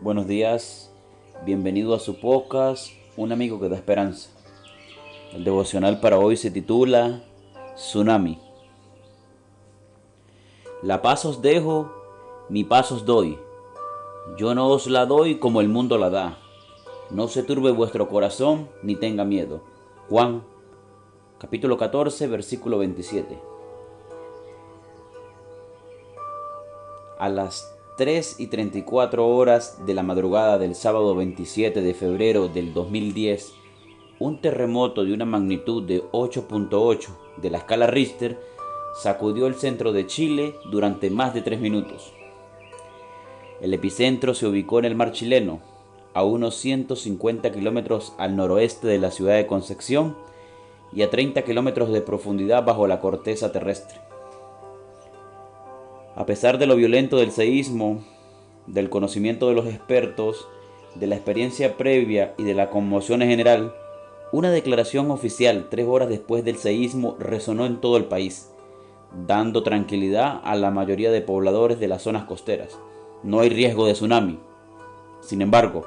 Buenos 0.00 0.26
días, 0.26 0.92
bienvenido 1.44 1.94
a 1.94 1.98
su 1.98 2.20
podcast, 2.20 2.92
Un 3.16 3.32
amigo 3.32 3.58
que 3.58 3.68
da 3.68 3.76
esperanza. 3.76 4.30
El 5.32 5.44
devocional 5.44 6.00
para 6.00 6.18
hoy 6.18 6.36
se 6.36 6.50
titula 6.50 7.22
Tsunami. 7.74 8.40
La 10.82 11.02
paz 11.02 11.24
os 11.24 11.42
dejo, 11.42 11.90
mi 12.48 12.64
paz 12.64 12.92
os 12.92 13.04
doy. 13.04 13.38
Yo 14.36 14.54
no 14.54 14.68
os 14.68 14.86
la 14.86 15.06
doy 15.06 15.38
como 15.38 15.60
el 15.60 15.68
mundo 15.68 15.98
la 15.98 16.10
da. 16.10 16.38
No 17.10 17.28
se 17.28 17.42
turbe 17.42 17.72
vuestro 17.72 18.08
corazón 18.08 18.68
ni 18.82 18.94
tenga 18.94 19.24
miedo. 19.24 19.62
Juan 20.08 20.44
capítulo 21.38 21.76
14 21.76 22.26
versículo 22.28 22.78
27. 22.78 23.38
A 27.18 27.28
las 27.28 27.77
3 27.98 28.36
y 28.38 28.46
34 28.46 29.26
horas 29.26 29.84
de 29.84 29.92
la 29.92 30.04
madrugada 30.04 30.56
del 30.56 30.76
sábado 30.76 31.16
27 31.16 31.82
de 31.82 31.94
febrero 31.94 32.46
del 32.46 32.72
2010, 32.72 33.54
un 34.20 34.40
terremoto 34.40 35.04
de 35.04 35.12
una 35.12 35.24
magnitud 35.24 35.82
de 35.82 36.04
8.8 36.12 37.08
de 37.42 37.50
la 37.50 37.58
escala 37.58 37.88
Richter 37.88 38.38
sacudió 39.02 39.48
el 39.48 39.56
centro 39.56 39.92
de 39.92 40.06
Chile 40.06 40.54
durante 40.70 41.10
más 41.10 41.34
de 41.34 41.42
3 41.42 41.58
minutos. 41.58 42.12
El 43.60 43.74
epicentro 43.74 44.32
se 44.32 44.46
ubicó 44.46 44.78
en 44.78 44.84
el 44.84 44.94
mar 44.94 45.10
chileno, 45.10 45.58
a 46.14 46.22
unos 46.22 46.54
150 46.54 47.50
kilómetros 47.50 48.12
al 48.16 48.36
noroeste 48.36 48.86
de 48.86 49.00
la 49.00 49.10
ciudad 49.10 49.34
de 49.34 49.48
Concepción 49.48 50.16
y 50.92 51.02
a 51.02 51.10
30 51.10 51.42
kilómetros 51.42 51.92
de 51.92 52.00
profundidad 52.00 52.64
bajo 52.64 52.86
la 52.86 53.00
corteza 53.00 53.50
terrestre. 53.50 54.07
A 56.16 56.26
pesar 56.26 56.58
de 56.58 56.66
lo 56.66 56.76
violento 56.76 57.16
del 57.16 57.30
seísmo, 57.30 58.04
del 58.66 58.90
conocimiento 58.90 59.48
de 59.48 59.54
los 59.54 59.66
expertos, 59.66 60.48
de 60.94 61.06
la 61.06 61.14
experiencia 61.14 61.76
previa 61.76 62.34
y 62.38 62.44
de 62.44 62.54
la 62.54 62.70
conmoción 62.70 63.22
en 63.22 63.30
general, 63.30 63.74
una 64.32 64.50
declaración 64.50 65.10
oficial 65.10 65.68
tres 65.70 65.86
horas 65.86 66.08
después 66.08 66.44
del 66.44 66.56
seísmo 66.56 67.16
resonó 67.18 67.66
en 67.66 67.80
todo 67.80 67.96
el 67.96 68.04
país, 68.04 68.50
dando 69.26 69.62
tranquilidad 69.62 70.40
a 70.44 70.54
la 70.54 70.70
mayoría 70.70 71.10
de 71.10 71.22
pobladores 71.22 71.80
de 71.80 71.88
las 71.88 72.02
zonas 72.02 72.24
costeras. 72.24 72.78
No 73.22 73.40
hay 73.40 73.48
riesgo 73.48 73.86
de 73.86 73.94
tsunami. 73.94 74.38
Sin 75.20 75.40
embargo, 75.40 75.86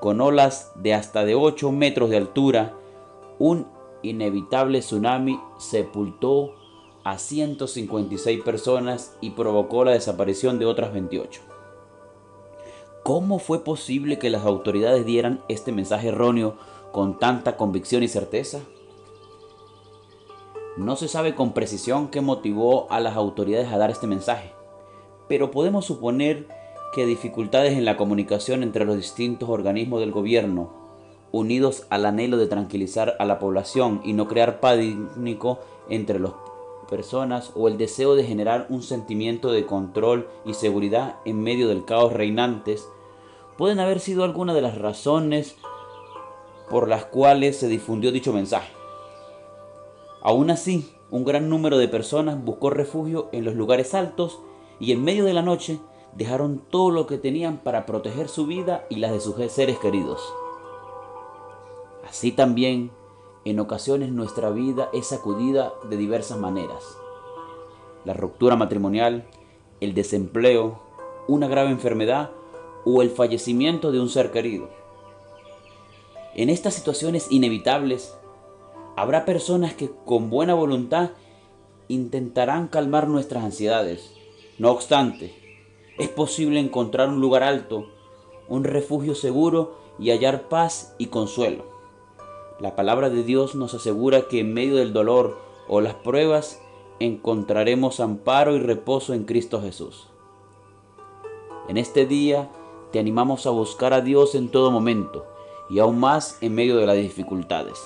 con 0.00 0.20
olas 0.20 0.72
de 0.74 0.94
hasta 0.94 1.24
de 1.24 1.34
8 1.34 1.70
metros 1.70 2.10
de 2.10 2.16
altura, 2.16 2.74
un 3.38 3.66
inevitable 4.02 4.80
tsunami 4.80 5.38
sepultó 5.58 6.54
a 7.04 7.18
156 7.18 8.42
personas 8.42 9.16
y 9.20 9.30
provocó 9.30 9.84
la 9.84 9.92
desaparición 9.92 10.58
de 10.58 10.66
otras 10.66 10.92
28. 10.92 11.42
¿Cómo 13.02 13.38
fue 13.38 13.62
posible 13.62 14.18
que 14.18 14.30
las 14.30 14.46
autoridades 14.46 15.04
dieran 15.04 15.42
este 15.48 15.70
mensaje 15.72 16.08
erróneo 16.08 16.56
con 16.90 17.18
tanta 17.18 17.58
convicción 17.58 18.02
y 18.02 18.08
certeza? 18.08 18.60
No 20.78 20.96
se 20.96 21.08
sabe 21.08 21.34
con 21.34 21.52
precisión 21.52 22.08
qué 22.08 22.22
motivó 22.22 22.90
a 22.90 23.00
las 23.00 23.16
autoridades 23.16 23.70
a 23.70 23.78
dar 23.78 23.90
este 23.90 24.06
mensaje, 24.06 24.52
pero 25.28 25.50
podemos 25.50 25.84
suponer 25.84 26.48
que 26.94 27.04
dificultades 27.04 27.74
en 27.74 27.84
la 27.84 27.98
comunicación 27.98 28.62
entre 28.62 28.86
los 28.86 28.96
distintos 28.96 29.50
organismos 29.50 30.00
del 30.00 30.10
gobierno, 30.10 30.72
unidos 31.30 31.86
al 31.90 32.06
anhelo 32.06 32.38
de 32.38 32.46
tranquilizar 32.46 33.16
a 33.18 33.24
la 33.26 33.38
población 33.38 34.00
y 34.04 34.14
no 34.14 34.26
crear 34.26 34.60
pánico 34.60 35.58
entre 35.90 36.18
los 36.18 36.32
personas 36.94 37.50
o 37.56 37.66
el 37.66 37.76
deseo 37.76 38.14
de 38.14 38.22
generar 38.22 38.68
un 38.70 38.84
sentimiento 38.84 39.50
de 39.50 39.66
control 39.66 40.28
y 40.44 40.54
seguridad 40.54 41.16
en 41.24 41.42
medio 41.42 41.66
del 41.66 41.84
caos 41.84 42.12
reinantes, 42.12 42.88
pueden 43.58 43.80
haber 43.80 43.98
sido 43.98 44.22
algunas 44.22 44.54
de 44.54 44.62
las 44.62 44.78
razones 44.78 45.56
por 46.70 46.88
las 46.88 47.04
cuales 47.06 47.56
se 47.56 47.66
difundió 47.66 48.12
dicho 48.12 48.32
mensaje. 48.32 48.72
Aún 50.22 50.50
así, 50.50 50.88
un 51.10 51.24
gran 51.24 51.48
número 51.48 51.78
de 51.78 51.88
personas 51.88 52.42
buscó 52.44 52.70
refugio 52.70 53.28
en 53.32 53.44
los 53.44 53.56
lugares 53.56 53.92
altos 53.92 54.38
y 54.78 54.92
en 54.92 55.02
medio 55.02 55.24
de 55.24 55.34
la 55.34 55.42
noche 55.42 55.80
dejaron 56.12 56.62
todo 56.70 56.92
lo 56.92 57.08
que 57.08 57.18
tenían 57.18 57.58
para 57.58 57.86
proteger 57.86 58.28
su 58.28 58.46
vida 58.46 58.86
y 58.88 58.96
las 58.96 59.10
de 59.10 59.18
sus 59.18 59.34
seres 59.50 59.78
queridos. 59.80 60.22
Así 62.08 62.30
también 62.30 62.92
en 63.44 63.60
ocasiones 63.60 64.10
nuestra 64.10 64.50
vida 64.50 64.88
es 64.92 65.08
sacudida 65.08 65.74
de 65.88 65.96
diversas 65.96 66.38
maneras. 66.38 66.96
La 68.04 68.14
ruptura 68.14 68.56
matrimonial, 68.56 69.26
el 69.80 69.94
desempleo, 69.94 70.80
una 71.28 71.46
grave 71.46 71.70
enfermedad 71.70 72.30
o 72.84 73.02
el 73.02 73.10
fallecimiento 73.10 73.92
de 73.92 74.00
un 74.00 74.08
ser 74.08 74.30
querido. 74.30 74.68
En 76.34 76.50
estas 76.50 76.74
situaciones 76.74 77.30
inevitables, 77.30 78.16
habrá 78.96 79.24
personas 79.24 79.74
que 79.74 79.90
con 80.04 80.30
buena 80.30 80.54
voluntad 80.54 81.10
intentarán 81.88 82.68
calmar 82.68 83.08
nuestras 83.08 83.44
ansiedades. 83.44 84.12
No 84.58 84.70
obstante, 84.70 85.34
es 85.98 86.08
posible 86.08 86.60
encontrar 86.60 87.08
un 87.08 87.20
lugar 87.20 87.42
alto, 87.42 87.86
un 88.48 88.64
refugio 88.64 89.14
seguro 89.14 89.76
y 89.98 90.10
hallar 90.10 90.48
paz 90.48 90.94
y 90.98 91.06
consuelo. 91.06 91.73
La 92.64 92.74
palabra 92.74 93.10
de 93.10 93.22
Dios 93.24 93.54
nos 93.54 93.74
asegura 93.74 94.22
que 94.22 94.40
en 94.40 94.54
medio 94.54 94.76
del 94.76 94.94
dolor 94.94 95.36
o 95.68 95.82
las 95.82 95.92
pruebas 95.96 96.62
encontraremos 96.98 98.00
amparo 98.00 98.56
y 98.56 98.58
reposo 98.58 99.12
en 99.12 99.24
Cristo 99.24 99.60
Jesús. 99.60 100.08
En 101.68 101.76
este 101.76 102.06
día 102.06 102.50
te 102.90 102.98
animamos 102.98 103.44
a 103.44 103.50
buscar 103.50 103.92
a 103.92 104.00
Dios 104.00 104.34
en 104.34 104.48
todo 104.48 104.70
momento 104.70 105.26
y 105.68 105.78
aún 105.78 106.00
más 106.00 106.38
en 106.40 106.54
medio 106.54 106.78
de 106.78 106.86
las 106.86 106.96
dificultades. 106.96 107.78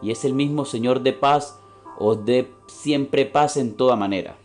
Y 0.00 0.12
es 0.12 0.24
el 0.24 0.32
mismo 0.32 0.64
Señor 0.64 1.02
de 1.02 1.12
paz 1.12 1.60
o 1.98 2.14
de 2.14 2.50
siempre 2.68 3.26
paz 3.26 3.58
en 3.58 3.76
toda 3.76 3.96
manera. 3.96 4.38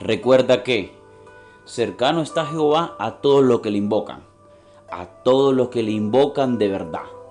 Recuerda 0.00 0.62
que 0.62 0.92
cercano 1.66 2.22
está 2.22 2.46
Jehová 2.46 2.96
a 2.98 3.20
todos 3.20 3.44
los 3.44 3.60
que 3.60 3.70
le 3.70 3.76
invocan, 3.76 4.22
a 4.90 5.04
todos 5.04 5.52
los 5.52 5.68
que 5.68 5.82
le 5.82 5.90
invocan 5.90 6.56
de 6.56 6.68
verdad. 6.68 7.21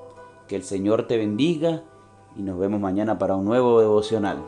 Que 0.52 0.58
el 0.58 0.64
Señor 0.64 1.08
te 1.08 1.16
bendiga 1.16 1.82
y 2.36 2.42
nos 2.42 2.60
vemos 2.60 2.82
mañana 2.82 3.18
para 3.18 3.38
un 3.38 3.46
nuevo 3.46 3.80
devocional. 3.80 4.44